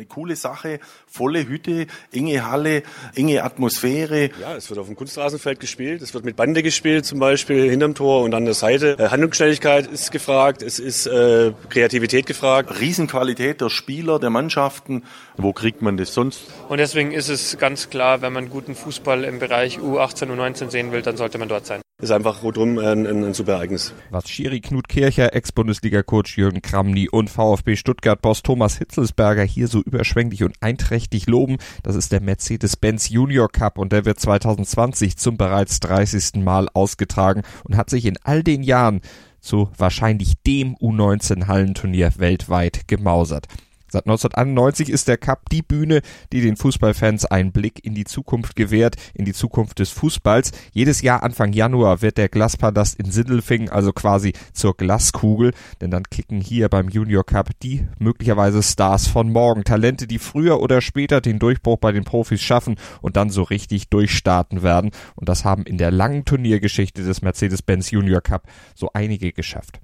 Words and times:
Eine 0.00 0.06
coole 0.06 0.34
Sache, 0.34 0.80
volle 1.06 1.46
Hütte, 1.46 1.86
enge 2.10 2.50
Halle, 2.50 2.84
enge 3.14 3.44
Atmosphäre. 3.44 4.30
Ja, 4.40 4.56
es 4.56 4.70
wird 4.70 4.80
auf 4.80 4.86
dem 4.86 4.96
Kunstrasenfeld 4.96 5.60
gespielt, 5.60 6.00
es 6.00 6.14
wird 6.14 6.24
mit 6.24 6.36
Bande 6.36 6.62
gespielt 6.62 7.04
zum 7.04 7.18
Beispiel 7.18 7.68
hinterm 7.68 7.94
Tor 7.94 8.22
und 8.22 8.32
an 8.32 8.46
der 8.46 8.54
Seite. 8.54 8.96
Äh, 8.98 9.10
Handlungsschnelligkeit 9.10 9.86
ist 9.86 10.10
gefragt, 10.10 10.62
es 10.62 10.78
ist 10.78 11.06
äh, 11.06 11.52
Kreativität 11.68 12.24
gefragt. 12.24 12.80
Riesenqualität 12.80 13.60
der 13.60 13.68
Spieler, 13.68 14.18
der 14.18 14.30
Mannschaften. 14.30 15.02
Wo 15.36 15.52
kriegt 15.52 15.82
man 15.82 15.98
das 15.98 16.14
sonst? 16.14 16.44
Und 16.70 16.78
deswegen 16.78 17.12
ist 17.12 17.28
es 17.28 17.58
ganz 17.58 17.90
klar, 17.90 18.22
wenn 18.22 18.32
man 18.32 18.48
guten 18.48 18.74
Fußball 18.74 19.24
im 19.24 19.38
Bereich 19.38 19.80
U18, 19.80 20.34
U19 20.34 20.70
sehen 20.70 20.92
will, 20.92 21.02
dann 21.02 21.18
sollte 21.18 21.36
man 21.36 21.50
dort 21.50 21.66
sein 21.66 21.82
ist 22.00 22.10
einfach 22.10 22.42
rundum 22.42 22.78
ein, 22.78 23.06
ein, 23.06 23.24
ein, 23.24 23.34
super 23.34 23.52
Ereignis. 23.52 23.92
Was 24.10 24.28
Schiri 24.28 24.60
Knut 24.60 24.88
Kircher, 24.88 25.34
Ex-Bundesliga-Coach 25.34 26.36
Jürgen 26.38 26.62
Kramny 26.62 27.08
und 27.08 27.30
VfB 27.30 27.76
Stuttgart-Boss 27.76 28.42
Thomas 28.42 28.78
Hitzelsberger 28.78 29.42
hier 29.42 29.68
so 29.68 29.80
überschwänglich 29.80 30.42
und 30.44 30.54
einträchtig 30.60 31.26
loben, 31.26 31.58
das 31.82 31.96
ist 31.96 32.12
der 32.12 32.20
Mercedes-Benz 32.20 33.10
Junior 33.10 33.48
Cup 33.48 33.78
und 33.78 33.92
der 33.92 34.04
wird 34.04 34.18
2020 34.18 35.16
zum 35.16 35.36
bereits 35.36 35.80
30. 35.80 36.36
Mal 36.36 36.68
ausgetragen 36.72 37.42
und 37.64 37.76
hat 37.76 37.90
sich 37.90 38.06
in 38.06 38.18
all 38.22 38.42
den 38.42 38.62
Jahren 38.62 39.00
zu 39.40 39.70
wahrscheinlich 39.76 40.34
dem 40.46 40.76
U19-Hallenturnier 40.76 42.18
weltweit 42.18 42.86
gemausert. 42.88 43.46
Seit 43.90 44.06
1991 44.06 44.88
ist 44.88 45.08
der 45.08 45.18
Cup 45.18 45.48
die 45.50 45.62
Bühne, 45.62 46.00
die 46.32 46.40
den 46.40 46.56
Fußballfans 46.56 47.24
einen 47.24 47.50
Blick 47.50 47.84
in 47.84 47.94
die 47.94 48.04
Zukunft 48.04 48.54
gewährt, 48.54 48.96
in 49.14 49.24
die 49.24 49.32
Zukunft 49.32 49.80
des 49.80 49.90
Fußballs. 49.90 50.52
Jedes 50.72 51.02
Jahr 51.02 51.22
Anfang 51.22 51.52
Januar 51.52 52.00
wird 52.00 52.16
der 52.16 52.28
Glaspalast 52.28 52.98
in 53.00 53.10
Sindelfingen 53.10 53.68
also 53.68 53.92
quasi 53.92 54.32
zur 54.52 54.76
Glaskugel, 54.76 55.52
denn 55.80 55.90
dann 55.90 56.04
kicken 56.04 56.40
hier 56.40 56.68
beim 56.68 56.88
Junior 56.88 57.24
Cup 57.24 57.50
die 57.62 57.86
möglicherweise 57.98 58.62
Stars 58.62 59.08
von 59.08 59.32
morgen. 59.32 59.64
Talente, 59.64 60.06
die 60.06 60.18
früher 60.18 60.60
oder 60.60 60.80
später 60.80 61.20
den 61.20 61.38
Durchbruch 61.38 61.78
bei 61.78 61.92
den 61.92 62.04
Profis 62.04 62.40
schaffen 62.40 62.76
und 63.02 63.16
dann 63.16 63.30
so 63.30 63.42
richtig 63.42 63.88
durchstarten 63.88 64.62
werden. 64.62 64.90
Und 65.16 65.28
das 65.28 65.44
haben 65.44 65.64
in 65.64 65.78
der 65.78 65.90
langen 65.90 66.24
Turniergeschichte 66.24 67.02
des 67.02 67.22
Mercedes-Benz 67.22 67.90
Junior 67.90 68.20
Cup 68.20 68.44
so 68.74 68.90
einige 68.92 69.32
geschafft. 69.32 69.80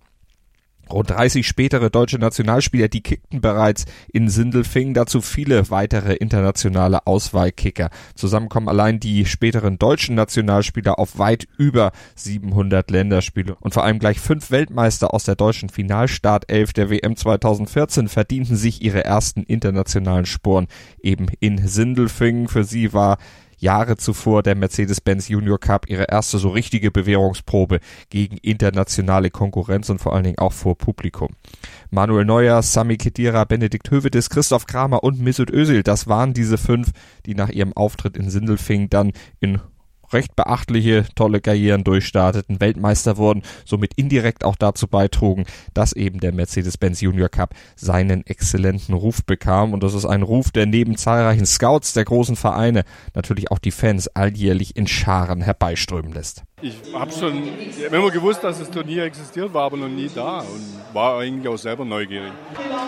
Rund 0.90 1.10
30 1.10 1.46
spätere 1.46 1.90
deutsche 1.90 2.18
Nationalspieler, 2.18 2.88
die 2.88 3.02
kickten 3.02 3.40
bereits 3.40 3.86
in 4.12 4.28
Sindelfingen, 4.28 4.94
dazu 4.94 5.20
viele 5.20 5.70
weitere 5.70 6.14
internationale 6.14 7.06
Auswahlkicker. 7.06 7.90
Zusammen 8.14 8.48
kommen 8.48 8.68
allein 8.68 9.00
die 9.00 9.26
späteren 9.26 9.78
deutschen 9.78 10.14
Nationalspieler 10.14 10.98
auf 10.98 11.18
weit 11.18 11.48
über 11.58 11.92
700 12.14 12.90
Länderspiele. 12.90 13.56
Und 13.60 13.74
vor 13.74 13.84
allem 13.84 13.98
gleich 13.98 14.20
fünf 14.20 14.50
Weltmeister 14.50 15.12
aus 15.12 15.24
der 15.24 15.34
deutschen 15.34 15.70
Finalstartelf 15.70 16.72
der 16.72 16.90
WM 16.90 17.16
2014 17.16 18.08
verdienten 18.08 18.56
sich 18.56 18.82
ihre 18.82 19.04
ersten 19.04 19.42
internationalen 19.42 20.26
Sporen 20.26 20.68
eben 21.02 21.26
in 21.40 21.66
Sindelfingen. 21.66 22.48
Für 22.48 22.64
sie 22.64 22.92
war 22.92 23.18
Jahre 23.56 23.96
zuvor 23.96 24.42
der 24.42 24.54
Mercedes-Benz 24.54 25.28
Junior 25.28 25.58
Cup 25.58 25.88
ihre 25.88 26.04
erste 26.10 26.38
so 26.38 26.50
richtige 26.50 26.90
Bewährungsprobe 26.90 27.80
gegen 28.10 28.36
internationale 28.38 29.30
Konkurrenz 29.30 29.88
und 29.88 30.00
vor 30.00 30.14
allen 30.14 30.24
Dingen 30.24 30.38
auch 30.38 30.52
vor 30.52 30.76
Publikum. 30.76 31.28
Manuel 31.90 32.24
Neuer, 32.24 32.62
Sami 32.62 32.96
Khedira, 32.96 33.44
Benedikt 33.44 33.90
Hövedes, 33.90 34.30
Christoph 34.30 34.66
Kramer 34.66 35.02
und 35.02 35.20
Mesut 35.20 35.50
Özil, 35.50 35.82
das 35.82 36.06
waren 36.06 36.34
diese 36.34 36.58
fünf, 36.58 36.90
die 37.26 37.34
nach 37.34 37.50
ihrem 37.50 37.72
Auftritt 37.72 38.16
in 38.16 38.30
Sindelfing 38.30 38.90
dann 38.90 39.12
in 39.40 39.60
recht 40.12 40.36
beachtliche, 40.36 41.06
tolle 41.14 41.40
Karrieren 41.40 41.84
durchstarteten, 41.84 42.60
Weltmeister 42.60 43.16
wurden, 43.16 43.42
somit 43.64 43.92
indirekt 43.96 44.44
auch 44.44 44.56
dazu 44.56 44.86
beitrugen, 44.88 45.44
dass 45.74 45.92
eben 45.92 46.20
der 46.20 46.32
Mercedes-Benz 46.32 47.00
Junior 47.00 47.28
Cup 47.28 47.54
seinen 47.74 48.26
exzellenten 48.26 48.94
Ruf 48.94 49.24
bekam. 49.24 49.72
Und 49.72 49.82
das 49.82 49.94
ist 49.94 50.04
ein 50.04 50.22
Ruf, 50.22 50.50
der 50.50 50.66
neben 50.66 50.96
zahlreichen 50.96 51.46
Scouts 51.46 51.92
der 51.92 52.04
großen 52.04 52.36
Vereine 52.36 52.84
natürlich 53.14 53.50
auch 53.50 53.58
die 53.58 53.70
Fans 53.70 54.08
alljährlich 54.08 54.76
in 54.76 54.86
Scharen 54.86 55.42
herbeiströmen 55.42 56.12
lässt. 56.12 56.42
Ich 56.62 56.74
habe 56.94 57.12
schon 57.12 57.42
immer 57.92 58.10
gewusst, 58.10 58.42
dass 58.42 58.58
das 58.58 58.70
Turnier 58.70 59.04
existiert, 59.04 59.52
war 59.52 59.64
aber 59.64 59.76
noch 59.76 59.88
nie 59.88 60.10
da 60.14 60.38
und 60.38 60.94
war 60.94 61.18
eigentlich 61.18 61.46
auch 61.48 61.58
selber 61.58 61.84
neugierig. 61.84 62.32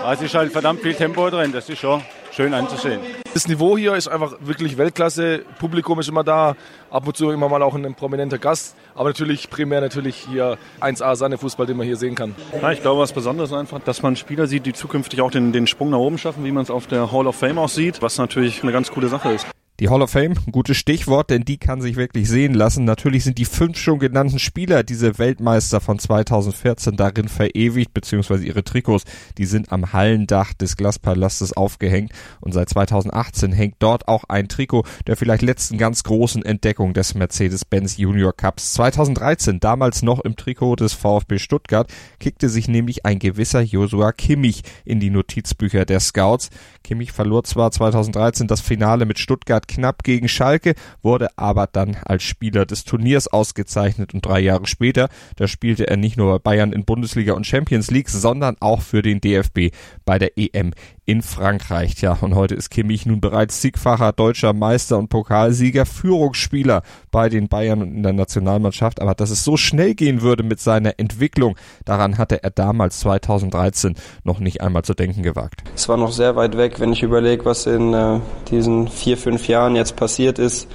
Also 0.05 0.25
ist 0.25 0.35
halt 0.35 0.53
verdammt 0.53 0.81
viel 0.81 0.95
Tempo 0.95 1.29
drin, 1.31 1.53
das 1.53 1.69
ist 1.69 1.79
schon 1.79 2.03
schön 2.33 2.55
anzusehen. 2.55 3.01
Das 3.35 3.49
Niveau 3.49 3.77
hier 3.77 3.95
ist 3.95 4.09
einfach 4.09 4.35
wirklich 4.41 4.79
Weltklasse. 4.79 5.43
Publikum 5.59 5.99
ist 6.01 6.09
immer 6.09 6.25
da, 6.25 6.55
ab 6.91 7.07
und 7.07 7.17
zu 7.17 7.31
immer 7.31 7.49
mal 7.49 7.63
auch 7.63 7.75
ein 7.75 7.95
prominenter 7.95 8.39
Gast. 8.39 8.77
Aber 8.95 9.09
natürlich 9.09 9.51
primär 9.51 9.81
natürlich 9.81 10.17
hier 10.17 10.57
1A 10.81 11.17
Sahne-Fußball, 11.17 11.67
den 11.67 11.77
man 11.77 11.87
hier 11.87 11.97
sehen 11.97 12.15
kann. 12.15 12.35
Ja, 12.61 12.73
ich 12.73 12.81
glaube, 12.81 13.01
was 13.01 13.13
Besonderes 13.13 13.51
ist 13.51 13.57
einfach, 13.57 13.81
dass 13.81 14.03
man 14.03 14.17
Spieler 14.17 14.47
sieht, 14.47 14.67
die 14.67 14.73
zukünftig 14.73 15.21
auch 15.21 15.31
den, 15.31 15.53
den 15.53 15.67
Sprung 15.67 15.91
nach 15.91 15.99
oben 15.99 16.19
schaffen, 16.19 16.45
wie 16.45 16.53
man 16.53 16.63
es 16.63 16.71
auf 16.71 16.87
der 16.87 17.13
Hall 17.13 17.27
of 17.27 17.37
Fame 17.37 17.59
auch 17.59 17.69
sieht, 17.69 18.03
was 18.03 18.19
natürlich 18.19 18.63
eine 18.63 18.73
ganz 18.73 18.91
coole 18.91 19.09
Sache 19.09 19.33
ist. 19.33 19.47
Die 19.81 19.91
Hall 19.91 20.03
of 20.03 20.11
Fame, 20.11 20.35
gutes 20.51 20.77
Stichwort, 20.77 21.31
denn 21.31 21.45
die 21.45 21.57
kann 21.57 21.81
sich 21.81 21.95
wirklich 21.95 22.29
sehen 22.29 22.53
lassen. 22.53 22.85
Natürlich 22.85 23.23
sind 23.23 23.39
die 23.39 23.45
fünf 23.45 23.79
schon 23.79 24.01
genannten 24.01 24.41
Spieler, 24.41 24.83
diese 24.83 25.19
Weltmeister 25.19 25.81
von 25.81 26.01
2014, 26.01 26.97
darin 26.97 27.29
verewigt, 27.29 27.95
beziehungsweise 27.95 28.45
ihre 28.45 28.65
Trikots, 28.65 29.05
die 29.37 29.45
sind 29.45 29.71
am 29.71 29.93
Hallendach 29.93 30.53
des 30.53 30.77
Glaspalastes 30.77 31.53
aufgehängt 31.53 32.11
und 32.41 32.51
seit 32.51 32.69
2018 32.71 33.53
hängt 33.53 33.77
dort 33.79 34.09
auch 34.09 34.25
ein 34.25 34.49
Trikot 34.49 34.83
der 35.07 35.17
vielleicht 35.17 35.43
letzten 35.43 35.79
ganz 35.79 36.03
großen 36.03 36.45
Entdeckung 36.45 36.93
des 36.93 37.15
Mercedes-Benz 37.15 37.99
Junior 37.99 38.33
Cups. 38.33 38.73
2013, 38.73 39.61
damals 39.61 40.03
noch 40.03 40.19
im 40.19 40.35
Trikot 40.35 40.75
des 40.75 40.95
VfB 40.95 41.39
Stuttgart, 41.39 41.89
kickte 42.19 42.49
sich 42.49 42.67
nämlich 42.67 43.07
ein 43.07 43.21
gewisser 43.21 43.61
Joshua 43.61 44.11
Kimmich 44.11 44.63
in 44.85 44.99
die 44.99 45.11
Notizbücher 45.11 45.85
der 45.85 46.01
Scouts. 46.01 46.51
Kimmich 46.83 47.13
verlor 47.13 47.45
zwar 47.45 47.71
2013 47.71 48.49
das 48.49 48.61
Finale 48.61 49.07
mit 49.07 49.21
Stuttgart 49.21 49.68
knapp 49.69 50.03
gegen 50.03 50.29
Schalke, 50.29 50.75
wurde 51.03 51.29
aber 51.37 51.69
dann 51.71 51.97
als 52.05 52.25
Spieler 52.25 52.67
des 52.67 52.85
Turniers 52.85 53.29
ausgezeichnet 53.29 54.15
und 54.15 54.27
drei 54.27 54.41
Jahre 54.41 54.67
später, 54.67 55.09
da 55.37 55.47
spielte 55.47 55.87
er 55.87 55.97
nicht 55.97 56.17
nur 56.17 56.41
bei 56.41 56.49
Bayern 56.49 56.73
in 56.73 56.87
Bundesliga 56.87 57.35
und 57.35 57.47
Champions 57.47 57.91
League, 57.91 58.09
sondern 58.09 58.57
auch 58.61 58.81
für 58.81 59.03
den 59.03 59.21
DFB 59.21 59.75
bei 60.07 60.19
der 60.19 60.39
EM 60.39 60.73
in 61.09 61.23
Frankreich. 61.23 61.95
Tja, 61.95 62.19
und 62.21 62.35
heute 62.35 62.55
ist 62.55 62.69
Kimmich 62.69 63.07
nun 63.07 63.23
bereits 63.23 63.63
zigfacher 63.63 64.13
deutscher 64.13 64.53
Meister 64.53 64.99
und 64.99 65.09
Pokalsieger, 65.09 65.87
Führungsspieler 65.87 66.83
bei 67.11 67.31
den 67.31 67.49
Bayern 67.49 67.81
und 67.81 67.97
in 67.97 68.03
der 68.03 68.13
Nationalmannschaft. 68.13 69.01
Aber 69.01 69.15
dass 69.15 69.31
es 69.31 69.43
so 69.43 69.57
schnell 69.57 69.95
gehen 69.95 70.21
würde 70.21 70.43
mit 70.43 70.61
seiner 70.61 70.99
Entwicklung, 70.99 71.57
daran 71.87 72.19
hatte 72.19 72.43
er 72.43 72.51
damals 72.51 73.01
2013 73.01 73.95
noch 74.23 74.39
nicht 74.39 74.61
einmal 74.61 74.83
zu 74.83 74.93
denken 74.93 75.23
gewagt. 75.23 75.63
Es 75.75 75.89
war 75.89 75.97
noch 75.97 76.13
sehr 76.13 76.37
weit 76.37 76.59
weg, 76.59 76.79
wenn 76.79 76.93
ich 76.93 77.03
überlege, 77.03 77.47
was 77.47 77.65
in 77.65 77.95
äh, 77.95 78.21
diesen 78.51 78.87
vier, 78.89 79.17
fünf 79.17 79.49
Jahren 79.49 79.77
jetzt 79.77 79.97
passiert 79.97 80.39
ist 80.39 80.69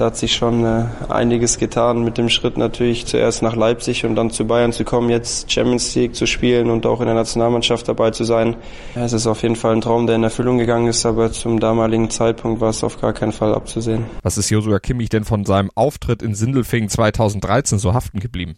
da 0.00 0.06
hat 0.06 0.16
sich 0.16 0.34
schon 0.34 0.64
äh, 0.64 0.86
einiges 1.10 1.58
getan 1.58 2.02
mit 2.02 2.16
dem 2.16 2.30
Schritt 2.30 2.56
natürlich 2.56 3.04
zuerst 3.06 3.42
nach 3.42 3.54
Leipzig 3.54 4.06
und 4.06 4.16
dann 4.16 4.30
zu 4.30 4.46
Bayern 4.46 4.72
zu 4.72 4.84
kommen, 4.84 5.10
jetzt 5.10 5.52
Champions 5.52 5.94
League 5.94 6.14
zu 6.14 6.26
spielen 6.26 6.70
und 6.70 6.86
auch 6.86 7.00
in 7.00 7.06
der 7.06 7.14
Nationalmannschaft 7.14 7.86
dabei 7.86 8.10
zu 8.10 8.24
sein. 8.24 8.56
Ja, 8.94 9.04
es 9.04 9.12
ist 9.12 9.26
auf 9.26 9.42
jeden 9.42 9.56
Fall 9.56 9.74
ein 9.74 9.82
Traum, 9.82 10.06
der 10.06 10.16
in 10.16 10.22
Erfüllung 10.22 10.56
gegangen 10.56 10.86
ist, 10.86 11.04
aber 11.04 11.32
zum 11.32 11.60
damaligen 11.60 12.08
Zeitpunkt 12.08 12.62
war 12.62 12.70
es 12.70 12.82
auf 12.82 12.98
gar 13.00 13.12
keinen 13.12 13.32
Fall 13.32 13.54
abzusehen. 13.54 14.06
Was 14.22 14.38
ist 14.38 14.48
Josua 14.48 14.78
Kimmich 14.78 15.10
denn 15.10 15.24
von 15.24 15.44
seinem 15.44 15.70
Auftritt 15.74 16.22
in 16.22 16.34
Sindelfingen 16.34 16.88
2013 16.88 17.78
so 17.78 17.92
haften 17.92 18.20
geblieben? 18.20 18.56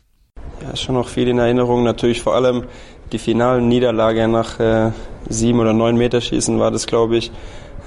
Ja, 0.62 0.76
schon 0.76 0.94
noch 0.94 1.08
viel 1.08 1.26
in 1.26 1.38
Erinnerung. 1.38 1.82
Natürlich 1.82 2.22
vor 2.22 2.36
allem 2.36 2.64
die 3.10 3.18
finalen 3.18 3.66
Niederlage 3.66 4.28
nach 4.28 4.60
äh, 4.60 4.92
sieben 5.28 5.58
oder 5.58 5.72
neun 5.72 5.96
Meterschießen 5.96 6.60
war 6.60 6.70
das, 6.70 6.86
glaube 6.86 7.16
ich. 7.16 7.32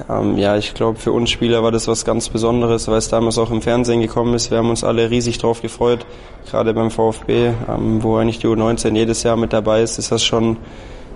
Ähm, 0.09 0.38
ja, 0.38 0.57
ich 0.57 0.73
glaube, 0.73 1.00
für 1.00 1.11
uns 1.11 1.29
Spieler 1.29 1.63
war 1.63 1.72
das 1.72 1.88
was 1.88 2.03
ganz 2.03 2.29
Besonderes, 2.29 2.88
weil 2.88 2.97
es 2.97 3.09
damals 3.09 3.38
auch 3.38 3.51
im 3.51 3.61
Fernsehen 3.61 4.01
gekommen 4.01 4.33
ist. 4.33 4.51
Wir 4.51 4.57
haben 4.57 4.69
uns 4.69 4.83
alle 4.83 5.09
riesig 5.09 5.38
drauf 5.38 5.61
gefreut, 5.61 6.05
gerade 6.49 6.73
beim 6.73 6.91
VfB, 6.91 7.53
ähm, 7.69 8.03
wo 8.03 8.17
eigentlich 8.17 8.40
die 8.40 8.47
U19 8.47 8.96
jedes 8.96 9.23
Jahr 9.23 9.37
mit 9.37 9.53
dabei 9.53 9.81
ist, 9.81 9.97
ist 9.97 10.11
das 10.11 10.23
schon 10.23 10.58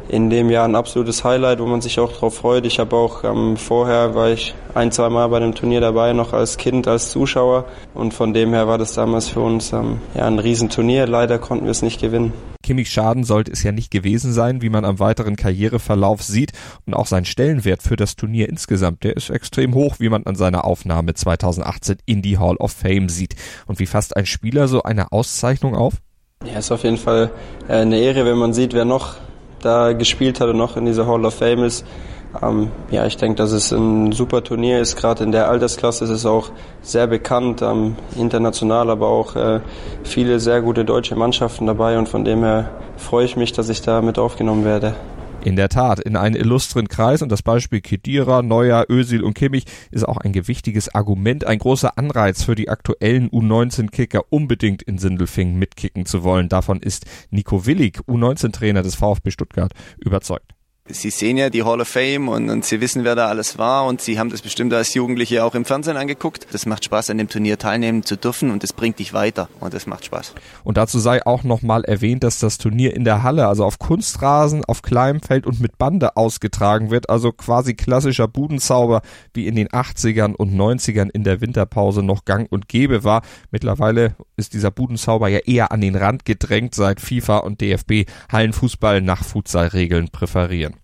in 0.10 0.30
dem 0.30 0.50
Jahr 0.50 0.66
ein 0.66 0.76
absolutes 0.76 1.24
Highlight, 1.24 1.60
wo 1.60 1.66
man 1.68 1.82
sich 1.82 2.00
auch 2.00 2.12
drauf 2.12 2.36
freut. 2.36 2.66
Ich 2.66 2.80
habe 2.80 2.96
auch 2.96 3.24
ähm, 3.24 3.58
vorher 3.58 4.16
war 4.16 4.30
ich 4.30 4.56
ein, 4.74 4.92
zwei 4.92 5.10
Mal 5.10 5.28
bei 5.28 5.40
dem 5.40 5.54
Turnier 5.54 5.82
dabei, 5.82 6.14
noch 6.14 6.34
als 6.34 6.58
Kind, 6.58 6.88
als 6.88 7.12
Zuschauer. 7.12 7.66
Und 7.94 8.14
von 8.14 8.34
dem 8.34 8.54
her 8.54 8.68
war 8.68 8.78
das 8.78 8.94
damals 8.94 9.28
für 9.28 9.42
uns 9.42 9.72
ähm, 9.72 10.02
ja 10.16 10.26
ein 10.26 10.40
Riesenturnier. 10.40 11.08
Leider 11.08 11.38
konnten 11.38 11.66
wir 11.66 11.72
es 11.72 11.84
nicht 11.84 12.02
gewinnen. 12.02 12.34
Kimmich 12.64 12.90
Schaden 12.90 13.24
sollte 13.24 13.52
es 13.52 13.64
ja 13.64 13.72
nicht 13.72 13.90
gewesen 13.90 14.34
sein, 14.34 14.62
wie 14.62 14.70
man 14.70 14.84
am 14.84 15.00
weiteren 15.00 15.36
Karriereverlauf 15.36 16.24
sieht. 16.24 16.52
Und 16.86 16.94
auch 16.94 17.08
sein 17.08 17.26
Stellenwert 17.26 17.84
für 17.84 17.96
das 17.96 18.16
Turnier 18.16 18.50
insgesamt, 18.50 19.04
der 19.04 19.16
ist 19.16 19.30
extrem 19.30 19.74
hoch, 19.76 19.96
wie 20.00 20.10
man 20.10 20.24
an 20.26 20.36
seiner 20.36 20.66
Aufnahme 20.66 21.14
2018 21.14 21.98
in 22.06 22.22
die 22.22 22.38
Hall 22.38 22.58
of 22.58 22.72
Fame 22.72 23.10
sieht. 23.10 23.36
Und 23.68 23.80
wie 23.80 23.86
fasst 23.86 24.18
ein 24.18 24.26
Spieler 24.26 24.68
so 24.68 24.84
eine 24.84 25.12
Auszeichnung 25.12 25.76
auf? 25.76 25.96
Ja, 26.46 26.60
ist 26.60 26.72
auf 26.72 26.84
jeden 26.84 26.98
Fall 26.98 27.32
äh, 27.68 27.74
eine 27.74 28.00
Ehre, 28.00 28.26
wenn 28.26 28.38
man 28.38 28.54
sieht, 28.54 28.74
wer 28.74 28.86
noch 28.86 29.16
da 29.62 29.94
gespielt 29.94 30.40
hat 30.40 30.50
und 30.50 30.58
noch 30.58 30.78
in 30.78 30.86
dieser 30.86 31.08
Hall 31.08 31.26
of 31.26 31.36
Fame 31.36 31.64
ist. 31.64 31.86
Ähm, 32.42 32.72
ja, 32.92 33.06
ich 33.06 33.18
denke, 33.18 33.36
dass 33.38 33.52
es 33.52 33.72
ein 33.72 34.12
super 34.12 34.44
Turnier 34.44 34.80
ist. 34.80 34.96
Gerade 34.96 35.24
in 35.24 35.32
der 35.32 35.50
Altersklasse 35.50 36.04
ist 36.04 36.12
es 36.12 36.26
auch 36.26 36.52
sehr 36.82 37.08
bekannt, 37.08 37.62
ähm, 37.62 37.96
international, 38.16 38.90
aber 38.90 39.08
auch 39.08 39.36
äh, 39.36 39.62
viele 40.04 40.40
sehr 40.40 40.62
gute 40.62 40.86
deutsche 40.86 41.16
Mannschaften 41.16 41.66
dabei 41.66 41.98
und 41.98 42.08
von 42.08 42.24
dem 42.24 42.44
her 42.44 42.70
freue 42.98 43.26
ich 43.26 43.36
mich, 43.36 43.52
dass 43.52 43.70
ich 43.70 43.82
da 43.82 44.02
mit 44.02 44.20
aufgenommen 44.20 44.64
werde. 44.64 44.94
In 45.46 45.56
der 45.56 45.70
Tat, 45.70 46.02
in 46.02 46.18
einen 46.18 46.36
illustren 46.36 46.90
Kreis 46.90 47.22
und 47.22 47.32
das 47.32 47.42
Beispiel 47.42 47.80
Kedira, 47.80 48.42
Neuer, 48.42 48.86
Özil 48.90 49.24
und 49.24 49.36
Kimmich 49.36 49.64
ist 49.90 50.06
auch 50.06 50.18
ein 50.18 50.34
gewichtiges 50.34 50.94
Argument, 50.94 51.46
ein 51.46 51.60
großer 51.60 51.98
Anreiz 51.98 52.44
für 52.44 52.56
die 52.56 52.68
aktuellen 52.68 53.30
U19-Kicker 53.30 54.24
unbedingt 54.30 54.82
in 54.82 54.98
Sindelfingen 54.98 55.58
mitkicken 55.58 56.06
zu 56.06 56.24
wollen. 56.24 56.50
Davon 56.50 56.82
ist 56.82 57.06
Nico 57.30 57.66
Willig, 57.66 58.00
U19-Trainer 58.08 58.84
des 58.84 58.96
VfB 58.96 59.32
Stuttgart, 59.32 59.72
überzeugt. 59.98 60.59
Sie 60.92 61.12
sehen 61.12 61.38
ja 61.38 61.52
die 61.52 61.62
Hall 61.64 61.82
of 61.82 61.88
Fame 61.88 62.30
und, 62.30 62.50
und, 62.50 62.66
Sie 62.66 62.82
wissen, 62.82 63.04
wer 63.04 63.14
da 63.14 63.28
alles 63.28 63.60
war 63.60 63.86
und 63.86 64.02
Sie 64.02 64.18
haben 64.18 64.32
das 64.32 64.42
bestimmt 64.42 64.74
als 64.74 64.92
Jugendliche 64.96 65.44
auch 65.44 65.54
im 65.54 65.64
Fernsehen 65.64 65.98
angeguckt. 65.98 66.48
Das 66.52 66.66
macht 66.66 66.84
Spaß, 66.84 67.12
an 67.12 67.20
dem 67.20 67.30
Turnier 67.30 67.60
teilnehmen 67.60 68.02
zu 68.02 68.16
dürfen 68.16 68.50
und 68.50 68.64
das 68.64 68.74
bringt 68.74 68.98
dich 68.98 69.14
weiter 69.14 69.50
und 69.60 69.76
das 69.76 69.86
macht 69.86 70.06
Spaß. 70.06 70.34
Und 70.64 70.78
dazu 70.78 70.98
sei 70.98 71.24
auch 71.28 71.44
nochmal 71.44 71.84
erwähnt, 71.84 72.24
dass 72.24 72.40
das 72.40 72.58
Turnier 72.58 72.96
in 72.96 73.04
der 73.04 73.22
Halle, 73.22 73.48
also 73.48 73.66
auf 73.66 73.78
Kunstrasen, 73.78 74.66
auf 74.66 74.82
kleinem 74.82 75.22
Feld 75.22 75.46
und 75.46 75.62
mit 75.62 75.78
Bande 75.78 76.18
ausgetragen 76.18 76.90
wird, 76.90 77.12
also 77.12 77.32
quasi 77.34 77.76
klassischer 77.76 78.28
Budenzauber, 78.28 79.04
wie 79.36 79.46
in 79.46 79.56
den 79.56 79.68
80ern 79.68 80.34
und 80.34 80.56
90ern 80.56 81.10
in 81.14 81.24
der 81.24 81.40
Winterpause 81.40 82.02
noch 82.02 82.26
gang 82.26 82.52
und 82.52 82.68
gäbe 82.68 83.04
war. 83.04 83.22
Mittlerweile 83.52 84.16
ist 84.38 84.54
dieser 84.56 84.72
Budenzauber 84.72 85.28
ja 85.28 85.40
eher 85.46 85.72
an 85.72 85.82
den 85.82 85.96
Rand 85.96 86.26
gedrängt, 86.26 86.74
seit 86.74 87.00
FIFA 87.00 87.38
und 87.38 87.62
DFB 87.62 88.10
Hallenfußball 88.32 89.02
nach 89.02 89.24
Futsalregeln 89.24 90.10
präferieren. 90.10 90.79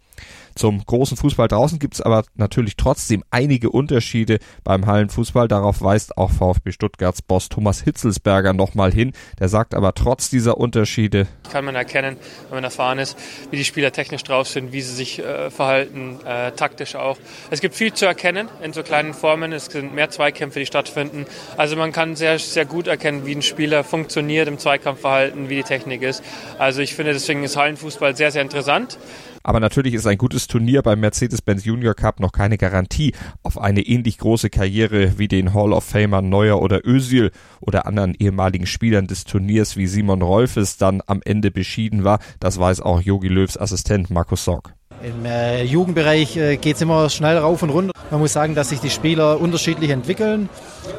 Zum 0.55 0.85
großen 0.85 1.17
Fußball 1.17 1.49
draußen 1.49 1.79
gibt 1.79 1.95
es 1.95 2.01
aber 2.01 2.23
natürlich 2.35 2.77
trotzdem 2.77 3.23
einige 3.29 3.69
Unterschiede 3.69 4.39
beim 4.63 4.85
Hallenfußball. 4.85 5.49
Darauf 5.49 5.81
weist 5.81 6.17
auch 6.17 6.31
VfB 6.31 6.71
Stuttgarts 6.71 7.21
Boss 7.21 7.49
Thomas 7.49 7.81
Hitzelsberger 7.81 8.53
nochmal 8.53 8.93
hin. 8.93 9.11
Der 9.39 9.49
sagt 9.49 9.73
aber 9.75 9.93
trotz 9.93 10.29
dieser 10.29 10.57
Unterschiede 10.57 11.27
kann 11.51 11.65
man 11.65 11.75
erkennen, 11.75 12.17
wenn 12.49 12.57
man 12.57 12.63
erfahren 12.63 12.99
ist, 12.99 13.17
wie 13.51 13.57
die 13.57 13.65
Spieler 13.65 13.91
technisch 13.91 14.23
drauf 14.23 14.47
sind, 14.47 14.71
wie 14.71 14.81
sie 14.81 14.93
sich 14.93 15.19
äh, 15.19 15.49
verhalten, 15.49 16.19
äh, 16.25 16.51
taktisch 16.51 16.95
auch. 16.95 17.17
Es 17.49 17.61
gibt 17.61 17.75
viel 17.75 17.93
zu 17.93 18.05
erkennen 18.05 18.49
in 18.61 18.73
so 18.73 18.83
kleinen 18.83 19.13
Formen. 19.13 19.53
Es 19.53 19.65
sind 19.65 19.93
mehr 19.93 20.09
Zweikämpfe, 20.09 20.59
die 20.59 20.65
stattfinden. 20.65 21.25
Also 21.57 21.75
man 21.75 21.91
kann 21.91 22.15
sehr, 22.15 22.39
sehr 22.39 22.65
gut 22.65 22.87
erkennen, 22.87 23.25
wie 23.25 23.35
ein 23.35 23.41
Spieler 23.41 23.83
funktioniert 23.83 24.47
im 24.47 24.57
Zweikampfverhalten, 24.57 25.49
wie 25.49 25.55
die 25.55 25.63
Technik 25.63 26.01
ist. 26.01 26.23
Also 26.57 26.81
ich 26.81 26.93
finde 26.93 27.13
deswegen 27.13 27.43
ist 27.43 27.57
Hallenfußball 27.57 28.15
sehr, 28.15 28.31
sehr 28.31 28.41
interessant. 28.41 28.97
Aber 29.45 29.59
natürlich 29.59 29.93
ist 29.93 30.07
ein 30.07 30.17
gutes 30.17 30.47
Turnier 30.47 30.81
beim 30.81 31.01
Mercedes-Benz 31.01 31.65
Junior 31.65 31.93
Cup 31.93 32.19
noch 32.19 32.31
keine 32.31 32.57
Garantie 32.57 33.13
auf 33.43 33.61
eine 33.61 33.81
ähnlich 33.81 34.17
große 34.17 34.49
Karriere 34.49 35.19
wie 35.19 35.27
den 35.27 35.53
Hall 35.53 35.71
of 35.71 35.83
Famer 35.83 36.23
Neuer 36.23 36.59
oder 36.63 36.83
Özil 36.83 37.29
oder 37.61 37.85
anderen 37.85 38.15
ehemaligen 38.15 38.65
Spielern 38.65 39.05
des 39.05 39.23
Turniers 39.23 39.77
wie 39.77 39.85
Simon 39.85 40.23
Rolfes 40.23 40.77
dann 40.77 41.03
am 41.05 41.21
Ende 41.23 41.51
beschieden 41.51 42.03
war. 42.03 42.17
Das 42.39 42.59
weiß 42.59 42.81
auch 42.81 43.01
Yogi 43.01 43.27
Löws 43.27 43.55
Assistent 43.55 44.09
Markus 44.09 44.45
Sorg. 44.45 44.73
Im 45.05 45.23
äh, 45.23 45.63
Jugendbereich 45.63 46.35
äh, 46.35 46.57
geht 46.57 46.77
es 46.77 46.81
immer 46.81 47.11
schnell 47.11 47.37
rauf 47.37 47.61
und 47.61 47.69
runter. 47.69 47.91
Man 48.09 48.21
muss 48.21 48.33
sagen, 48.33 48.55
dass 48.55 48.69
sich 48.69 48.79
die 48.79 48.89
Spieler 48.89 49.39
unterschiedlich 49.39 49.91
entwickeln. 49.91 50.49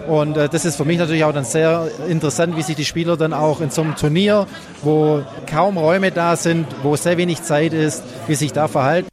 Und 0.07 0.37
äh, 0.37 0.49
das 0.49 0.65
ist 0.65 0.77
für 0.77 0.85
mich 0.85 0.99
natürlich 0.99 1.25
auch 1.25 1.33
dann 1.33 1.45
sehr 1.45 1.89
interessant, 2.09 2.57
wie 2.57 2.63
sich 2.63 2.77
die 2.77 2.85
Spieler 2.85 3.17
dann 3.17 3.33
auch 3.33 3.61
in 3.61 3.71
so 3.71 3.83
einem 3.83 3.97
Turnier, 3.97 4.47
wo 4.83 5.25
kaum 5.51 5.77
Räume 5.77 6.13
da 6.13 6.37
sind, 6.37 6.69
wo 6.85 6.95
sehr 6.95 7.17
wenig 7.17 7.43
Zeit 7.43 7.73
ist, 7.73 8.05
wie 8.29 8.37
sich 8.37 8.53
da 8.53 8.69
verhalten. 8.69 9.09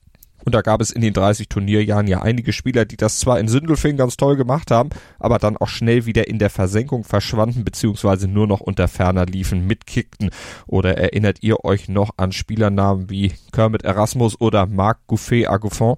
Und 0.45 0.55
da 0.55 0.61
gab 0.61 0.81
es 0.81 0.91
in 0.91 1.01
den 1.01 1.13
30 1.13 1.47
Turnierjahren 1.47 2.07
ja 2.07 2.21
einige 2.21 2.53
Spieler, 2.53 2.85
die 2.85 2.97
das 2.97 3.19
zwar 3.19 3.39
in 3.39 3.47
Sindelfingen 3.47 3.97
ganz 3.97 4.17
toll 4.17 4.35
gemacht 4.35 4.71
haben, 4.71 4.89
aber 5.19 5.39
dann 5.39 5.57
auch 5.57 5.69
schnell 5.69 6.05
wieder 6.05 6.27
in 6.27 6.39
der 6.39 6.49
Versenkung 6.49 7.03
verschwanden, 7.03 7.63
beziehungsweise 7.63 8.27
nur 8.27 8.47
noch 8.47 8.59
unter 8.59 8.87
ferner 8.87 9.25
liefen, 9.25 9.65
mitkickten. 9.65 10.31
Oder 10.67 10.97
erinnert 10.97 11.37
ihr 11.41 11.63
euch 11.63 11.87
noch 11.87 12.11
an 12.17 12.31
Spielernamen 12.31 13.09
wie 13.09 13.33
Kermit 13.51 13.83
Erasmus 13.83 14.39
oder 14.39 14.65
Marc 14.65 15.07
Gouffet 15.07 15.47
Agouffon? 15.47 15.97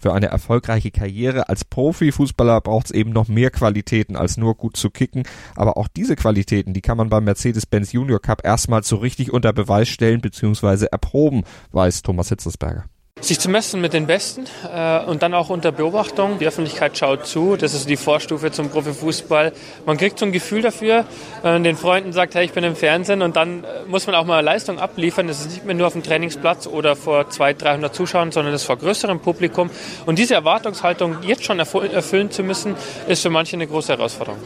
Für 0.00 0.14
eine 0.14 0.28
erfolgreiche 0.28 0.90
Karriere 0.90 1.50
als 1.50 1.62
Profifußballer 1.66 2.62
braucht 2.62 2.86
es 2.86 2.90
eben 2.90 3.10
noch 3.10 3.28
mehr 3.28 3.50
Qualitäten 3.50 4.16
als 4.16 4.38
nur 4.38 4.54
gut 4.54 4.78
zu 4.78 4.88
kicken. 4.88 5.24
Aber 5.54 5.76
auch 5.76 5.88
diese 5.88 6.16
Qualitäten, 6.16 6.72
die 6.72 6.80
kann 6.80 6.96
man 6.96 7.10
beim 7.10 7.24
Mercedes-Benz 7.24 7.92
Junior 7.92 8.18
Cup 8.18 8.42
erstmal 8.42 8.82
so 8.82 8.96
richtig 8.96 9.30
unter 9.30 9.52
Beweis 9.52 9.90
stellen 9.90 10.22
bzw. 10.22 10.86
erproben, 10.86 11.44
weiß 11.72 12.00
Thomas 12.00 12.30
Hitzelsberger. 12.30 12.89
Sich 13.20 13.38
zu 13.38 13.50
messen 13.50 13.80
mit 13.80 13.92
den 13.92 14.06
Besten 14.06 14.46
äh, 14.72 15.04
und 15.04 15.22
dann 15.22 15.34
auch 15.34 15.50
unter 15.50 15.72
Beobachtung. 15.72 16.38
Die 16.38 16.46
Öffentlichkeit 16.46 16.96
schaut 16.96 17.26
zu. 17.26 17.56
Das 17.56 17.74
ist 17.74 17.88
die 17.88 17.96
Vorstufe 17.96 18.50
zum 18.50 18.70
Profifußball. 18.70 19.52
Man 19.84 19.98
kriegt 19.98 20.18
so 20.18 20.24
ein 20.24 20.32
Gefühl 20.32 20.62
dafür, 20.62 21.04
wenn 21.42 21.52
man 21.52 21.64
den 21.64 21.76
Freunden 21.76 22.12
sagt, 22.12 22.34
hey, 22.34 22.46
ich 22.46 22.52
bin 22.52 22.64
im 22.64 22.76
Fernsehen 22.76 23.20
und 23.20 23.36
dann 23.36 23.64
äh, 23.64 23.84
muss 23.86 24.06
man 24.06 24.16
auch 24.16 24.24
mal 24.24 24.40
Leistung 24.40 24.78
abliefern. 24.78 25.26
Das 25.28 25.40
ist 25.40 25.50
nicht 25.50 25.64
mehr 25.66 25.74
nur 25.74 25.86
auf 25.86 25.92
dem 25.92 26.02
Trainingsplatz 26.02 26.66
oder 26.66 26.96
vor 26.96 27.28
200, 27.28 27.62
300 27.62 27.94
Zuschauern, 27.94 28.32
sondern 28.32 28.52
das 28.52 28.64
vor 28.64 28.76
größerem 28.76 29.20
Publikum. 29.20 29.70
Und 30.06 30.18
diese 30.18 30.34
Erwartungshaltung 30.34 31.18
jetzt 31.22 31.44
schon 31.44 31.58
erfüllen 31.58 32.30
zu 32.30 32.42
müssen, 32.42 32.74
ist 33.06 33.22
für 33.22 33.30
manche 33.30 33.56
eine 33.56 33.66
große 33.66 33.92
Herausforderung. 33.92 34.40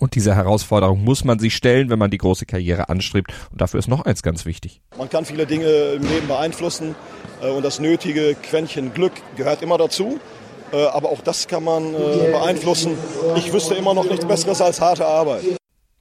Und 0.00 0.14
diese 0.14 0.34
Herausforderung 0.34 1.04
muss 1.04 1.24
man 1.24 1.38
sich 1.38 1.54
stellen, 1.54 1.90
wenn 1.90 1.98
man 1.98 2.10
die 2.10 2.16
große 2.16 2.46
Karriere 2.46 2.88
anstrebt. 2.88 3.32
Und 3.52 3.60
dafür 3.60 3.78
ist 3.78 3.86
noch 3.86 4.06
eins 4.06 4.22
ganz 4.22 4.46
wichtig. 4.46 4.80
Man 4.96 5.10
kann 5.10 5.26
viele 5.26 5.46
Dinge 5.46 5.66
im 5.66 6.02
Leben 6.02 6.26
beeinflussen 6.26 6.94
äh, 7.42 7.50
und 7.50 7.62
das 7.64 7.80
nötige 7.80 8.34
Quäntchen 8.34 8.94
Glück 8.94 9.12
gehört 9.36 9.60
immer 9.60 9.76
dazu. 9.76 10.18
Äh, 10.72 10.86
aber 10.86 11.10
auch 11.10 11.20
das 11.20 11.48
kann 11.48 11.64
man 11.64 11.94
äh, 11.94 12.30
beeinflussen. 12.32 12.96
Ich 13.36 13.52
wüsste 13.52 13.74
immer 13.74 13.92
noch 13.92 14.08
nichts 14.08 14.24
Besseres 14.24 14.62
als 14.62 14.80
harte 14.80 15.06
Arbeit. 15.06 15.42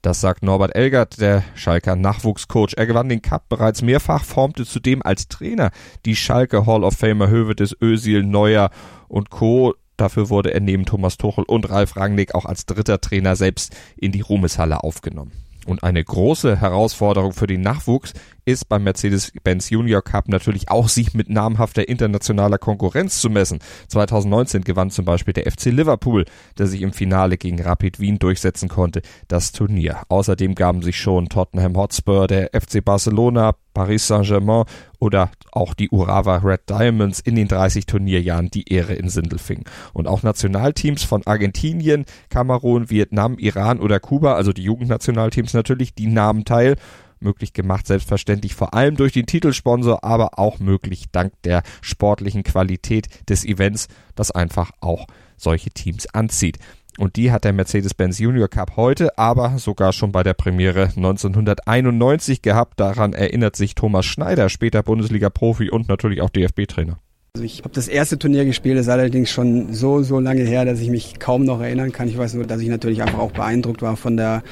Das 0.01 0.21
sagt 0.21 0.43
Norbert 0.43 0.75
Elgert, 0.75 1.19
der 1.19 1.43
Schalker 1.55 1.97
Nachwuchscoach. 1.97 2.75
Er 2.77 2.85
gewann 2.85 3.09
den 3.09 3.21
Cup 3.21 3.49
bereits 3.49 3.81
mehrfach, 3.81 4.23
formte 4.23 4.65
zudem 4.65 5.01
als 5.03 5.27
Trainer 5.27 5.71
die 6.05 6.15
Schalke 6.15 6.65
Hall 6.65 6.85
of 6.85 6.93
Famer 6.93 7.27
Höwe 7.27 7.53
des 7.53 7.75
Özil, 7.81 8.23
Neuer 8.23 8.69
und 9.09 9.29
Co. 9.29 9.73
Dafür 9.99 10.29
wurde 10.29 10.53
er 10.53 10.61
neben 10.61 10.85
Thomas 10.85 11.17
Tuchel 11.17 11.43
und 11.43 11.69
Ralf 11.69 11.97
Rangnick 11.97 12.33
auch 12.33 12.45
als 12.45 12.65
dritter 12.65 13.01
Trainer 13.01 13.35
selbst 13.35 13.75
in 13.97 14.13
die 14.13 14.21
Ruhmeshalle 14.21 14.81
aufgenommen. 14.81 15.33
Und 15.65 15.83
eine 15.83 16.01
große 16.01 16.61
Herausforderung 16.61 17.33
für 17.33 17.47
den 17.47 17.59
Nachwuchs 17.59 18.13
ist 18.49 18.67
beim 18.67 18.83
Mercedes-Benz 18.83 19.69
Junior 19.69 20.01
Cup 20.01 20.27
natürlich 20.27 20.69
auch, 20.69 20.89
sich 20.89 21.13
mit 21.13 21.29
namhafter 21.29 21.87
internationaler 21.87 22.57
Konkurrenz 22.57 23.21
zu 23.21 23.29
messen. 23.29 23.59
2019 23.87 24.63
gewann 24.63 24.91
zum 24.91 25.05
Beispiel 25.05 25.33
der 25.33 25.49
FC 25.51 25.65
Liverpool, 25.65 26.25
der 26.57 26.67
sich 26.67 26.81
im 26.81 26.93
Finale 26.93 27.37
gegen 27.37 27.61
Rapid 27.61 27.99
Wien 27.99 28.19
durchsetzen 28.19 28.69
konnte, 28.69 29.01
das 29.27 29.51
Turnier. 29.51 30.01
Außerdem 30.09 30.55
gaben 30.55 30.81
sich 30.81 30.97
schon 30.97 31.29
Tottenham 31.29 31.77
Hotspur, 31.77 32.27
der 32.27 32.49
FC 32.59 32.83
Barcelona, 32.83 33.53
Paris 33.73 34.07
Saint-Germain 34.07 34.65
oder 34.99 35.29
auch 35.51 35.73
die 35.73 35.89
Urawa 35.89 36.37
Red 36.37 36.69
Diamonds 36.69 37.19
in 37.19 37.35
den 37.35 37.47
30 37.47 37.85
Turnierjahren 37.85 38.49
die 38.49 38.71
Ehre 38.71 38.93
in 38.93 39.09
Sindelfingen. 39.09 39.63
Und 39.93 40.07
auch 40.07 40.23
Nationalteams 40.23 41.03
von 41.03 41.25
Argentinien, 41.25 42.05
Kamerun, 42.29 42.89
Vietnam, 42.89 43.37
Iran 43.37 43.79
oder 43.79 43.99
Kuba, 43.99 44.33
also 44.33 44.51
die 44.51 44.63
Jugendnationalteams 44.63 45.53
natürlich, 45.53 45.93
die 45.93 46.07
nahmen 46.07 46.45
teil 46.45 46.75
möglich 47.21 47.53
gemacht, 47.53 47.87
selbstverständlich 47.87 48.55
vor 48.55 48.73
allem 48.73 48.95
durch 48.95 49.13
den 49.13 49.25
Titelsponsor, 49.25 50.03
aber 50.03 50.39
auch 50.39 50.59
möglich 50.59 51.05
dank 51.11 51.33
der 51.43 51.63
sportlichen 51.81 52.43
Qualität 52.43 53.07
des 53.29 53.45
Events, 53.45 53.87
das 54.15 54.31
einfach 54.31 54.71
auch 54.79 55.07
solche 55.37 55.69
Teams 55.69 56.07
anzieht. 56.13 56.59
Und 56.97 57.15
die 57.15 57.31
hat 57.31 57.45
der 57.45 57.53
Mercedes-Benz 57.53 58.19
Junior 58.19 58.49
Cup 58.49 58.75
heute, 58.75 59.17
aber 59.17 59.57
sogar 59.57 59.93
schon 59.93 60.11
bei 60.11 60.21
der 60.21 60.33
Premiere 60.33 60.89
1991 60.95 62.41
gehabt. 62.41 62.77
Daran 62.77 63.13
erinnert 63.13 63.55
sich 63.55 63.73
Thomas 63.73 64.05
Schneider, 64.05 64.49
später 64.49 64.83
Bundesliga-Profi 64.83 65.69
und 65.69 65.87
natürlich 65.87 66.21
auch 66.21 66.29
DFB-Trainer. 66.29 66.99
Also 67.35 67.45
ich 67.45 67.59
habe 67.59 67.69
das 67.73 67.87
erste 67.87 68.19
Turnier 68.19 68.43
gespielt, 68.43 68.77
ist 68.77 68.89
allerdings 68.89 69.29
schon 69.29 69.73
so, 69.73 70.01
so 70.01 70.19
lange 70.19 70.43
her, 70.43 70.65
dass 70.65 70.81
ich 70.81 70.89
mich 70.89 71.19
kaum 71.19 71.45
noch 71.45 71.61
erinnern 71.61 71.93
kann. 71.93 72.09
Ich 72.09 72.17
weiß 72.17 72.33
nur, 72.33 72.45
dass 72.45 72.59
ich 72.59 72.67
natürlich 72.67 73.01
einfach 73.01 73.19
auch 73.19 73.31
beeindruckt 73.31 73.81
war 73.81 73.95
von 73.95 74.17
der 74.17 74.43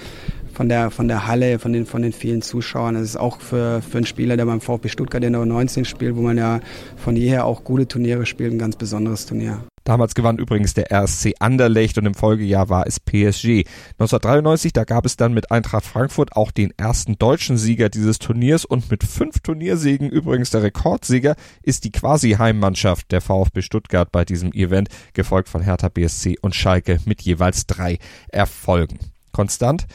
von 0.58 0.70
der, 0.70 0.90
von 0.90 1.08
der 1.08 1.28
Halle, 1.28 1.60
von 1.60 1.72
den, 1.72 1.86
von 1.86 2.02
den 2.02 2.12
vielen 2.12 2.42
Zuschauern. 2.42 2.96
Das 2.96 3.04
ist 3.04 3.16
auch 3.16 3.40
für, 3.40 3.84
für 3.84 3.98
einen 3.98 4.08
Spieler, 4.08 4.38
der 4.38 4.46
beim 4.48 4.60
VfB 4.60 4.90
Stuttgart 4.90 5.24
in 5.24 5.34
der 5.34 5.44
U19 5.44 5.86
spielt, 5.86 6.16
wo 6.16 6.22
man 6.22 6.36
ja 6.36 6.62
von 6.96 7.16
jeher 7.16 7.46
auch 7.46 7.64
gute 7.64 7.88
Turniere 7.88 8.26
spielt, 8.26 8.54
ein 8.54 8.58
ganz 8.58 8.76
besonderes 8.76 9.28
Turnier. 9.28 9.62
Damals 9.84 10.16
gewann 10.16 10.40
übrigens 10.40 10.74
der 10.74 10.92
RSC 10.92 11.36
Anderlecht 11.40 12.00
und 12.00 12.08
im 12.08 12.16
Folgejahr 12.16 12.70
war 12.70 12.88
es 12.88 13.00
PSG. 13.00 13.66
1993, 14.00 14.74
da 14.74 14.84
gab 14.84 15.06
es 15.06 15.16
dann 15.16 15.32
mit 15.36 15.52
Eintracht 15.52 15.86
Frankfurt 15.86 16.36
auch 16.36 16.50
den 16.50 16.74
ersten 16.76 17.20
deutschen 17.20 17.58
Sieger 17.60 17.90
dieses 17.90 18.18
Turniers 18.18 18.66
und 18.66 18.90
mit 18.90 19.04
fünf 19.04 19.42
Turniersiegen, 19.42 20.10
übrigens 20.10 20.50
der 20.50 20.64
Rekordsieger, 20.64 21.36
ist 21.62 21.84
die 21.84 21.92
Quasi-Heimmannschaft 21.92 23.12
der 23.12 23.22
VfB 23.22 23.62
Stuttgart 23.62 24.12
bei 24.12 24.26
diesem 24.26 24.52
Event, 24.54 24.90
gefolgt 25.14 25.50
von 25.50 25.62
Hertha 25.62 25.90
BSC 25.90 26.38
und 26.42 26.56
Schalke 26.56 26.98
mit 27.06 27.22
jeweils 27.22 27.68
drei 27.68 28.00
Erfolgen. 28.30 28.98
Konstant 29.32 29.86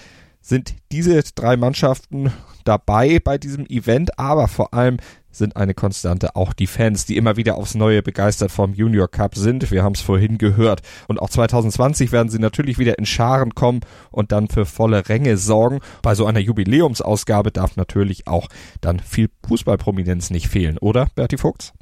sind 0.43 0.75
diese 0.91 1.23
drei 1.35 1.57
Mannschaften 1.57 2.33
dabei 2.65 3.21
bei 3.21 3.39
diesem 3.39 3.67
Event, 3.67 4.19
aber 4.19 4.49
vor 4.49 4.75
allem 4.75 4.99
sind 5.31 5.57
eine 5.57 5.75
Konstante. 5.75 6.37
Auch 6.37 6.53
die 6.53 6.67
Fans, 6.67 7.07
die 7.07 7.17
immer 7.17 7.37
wieder 7.37 7.57
aufs 7.57 7.75
Neue 7.75 8.03
begeistert 8.03 8.53
vom 8.53 8.75
Junior 8.75 9.09
Cup 9.09 9.35
sind. 9.35 9.71
Wir 9.71 9.83
haben 9.83 9.95
es 9.95 10.03
vorhin 10.03 10.37
gehört. 10.39 10.83
Und 11.09 11.21
auch 11.21 11.31
2020 11.31 12.13
werden 12.13 12.29
sie 12.29 12.39
natürlich 12.39 12.79
wieder 12.79 12.99
in 12.99 13.07
Scharen 13.07 13.55
kommen 13.55 13.81
und 14.11 14.31
dann 14.31 14.49
für 14.49 14.67
volle 14.67 15.09
Ränge 15.09 15.39
sorgen. 15.39 15.81
Bei 16.03 16.15
so 16.15 16.27
einer 16.27 16.41
Jubiläumsausgabe 16.41 17.51
darf 17.51 17.77
natürlich 17.77 18.27
auch 18.27 18.49
dann 18.81 19.01
viel 19.01 19.31
Fußballprominenz 19.49 20.31
nicht 20.31 20.49
fehlen, 20.49 20.77
oder 20.79 21.09
Berti 21.15 21.39
Vogts? 21.39 21.73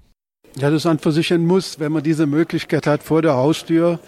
Ja, 0.57 0.71
das 0.71 0.85
ist 0.85 0.87
an 0.87 0.99
für 0.99 1.39
Muss, 1.39 1.79
wenn 1.79 1.93
man 1.93 2.03
diese 2.03 2.27
Möglichkeit 2.27 2.87
hat 2.87 3.03
vor 3.03 3.23
der 3.23 3.35
Haustür. 3.35 4.01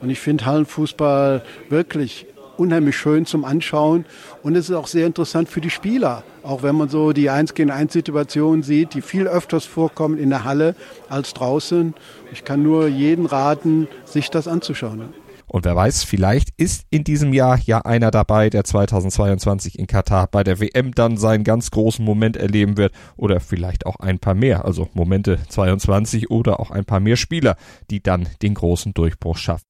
Und 0.00 0.10
ich 0.10 0.20
finde 0.20 0.44
Hallenfußball 0.44 1.42
wirklich 1.70 2.26
unheimlich 2.58 2.96
schön 2.96 3.26
zum 3.26 3.44
Anschauen 3.44 4.04
und 4.42 4.56
es 4.56 4.68
ist 4.68 4.74
auch 4.74 4.86
sehr 4.86 5.06
interessant 5.06 5.48
für 5.48 5.60
die 5.60 5.70
Spieler. 5.70 6.22
Auch 6.42 6.62
wenn 6.62 6.76
man 6.76 6.88
so 6.88 7.12
die 7.12 7.30
1 7.30 7.54
gegen 7.54 7.70
1 7.70 7.92
Situation 7.92 8.62
sieht, 8.62 8.94
die 8.94 9.02
viel 9.02 9.26
öfters 9.26 9.64
vorkommen 9.64 10.18
in 10.18 10.30
der 10.30 10.44
Halle 10.44 10.74
als 11.08 11.34
draußen. 11.34 11.94
Ich 12.32 12.44
kann 12.44 12.62
nur 12.62 12.86
jeden 12.88 13.26
raten, 13.26 13.88
sich 14.04 14.30
das 14.30 14.48
anzuschauen. 14.48 15.12
Und 15.56 15.64
wer 15.64 15.74
weiß, 15.74 16.04
vielleicht 16.04 16.50
ist 16.58 16.84
in 16.90 17.02
diesem 17.02 17.32
Jahr 17.32 17.58
ja 17.64 17.78
einer 17.78 18.10
dabei, 18.10 18.50
der 18.50 18.62
2022 18.62 19.78
in 19.78 19.86
Katar 19.86 20.26
bei 20.26 20.44
der 20.44 20.60
WM 20.60 20.92
dann 20.92 21.16
seinen 21.16 21.44
ganz 21.44 21.70
großen 21.70 22.04
Moment 22.04 22.36
erleben 22.36 22.76
wird 22.76 22.92
oder 23.16 23.40
vielleicht 23.40 23.86
auch 23.86 23.96
ein 23.96 24.18
paar 24.18 24.34
mehr, 24.34 24.66
also 24.66 24.90
Momente 24.92 25.38
22 25.48 26.30
oder 26.30 26.60
auch 26.60 26.70
ein 26.70 26.84
paar 26.84 27.00
mehr 27.00 27.16
Spieler, 27.16 27.56
die 27.90 28.02
dann 28.02 28.28
den 28.42 28.52
großen 28.52 28.92
Durchbruch 28.92 29.38
schaffen. 29.38 29.64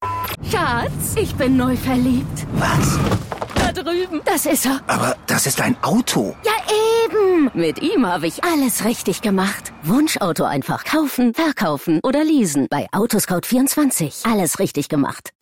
Schatz, 0.51 1.15
ich 1.15 1.33
bin 1.37 1.57
neu 1.57 1.77
verliebt. 1.77 2.49
Was? 2.55 2.99
Da 3.55 3.71
drüben. 3.71 4.23
Das 4.25 4.45
ist 4.45 4.67
er. 4.67 4.81
Aber 4.89 5.17
das 5.29 5.47
ist 5.47 5.61
ein 5.61 5.77
Auto. 5.85 6.35
Ja, 6.45 6.51
eben. 7.05 7.49
Mit 7.55 7.81
ihm 7.81 8.05
habe 8.05 8.27
ich 8.27 8.43
alles 8.43 8.85
richtig 8.85 9.23
gemacht. 9.23 9.73
Wunschauto 9.85 10.43
einfach 10.43 10.83
kaufen, 10.83 11.33
verkaufen 11.33 12.01
oder 12.03 12.25
leasen. 12.25 12.67
Bei 12.69 12.89
Autoscout24. 12.91 14.29
Alles 14.29 14.59
richtig 14.59 14.89
gemacht. 14.89 15.31